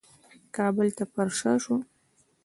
[0.55, 1.75] کابل ته پرشا شو.